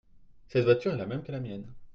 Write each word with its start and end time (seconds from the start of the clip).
Cette 0.47 0.63
voiture 0.63 0.95
est 0.95 0.97
la 0.97 1.05
même 1.05 1.21
que 1.21 1.31
la 1.31 1.39
mienne. 1.39 1.71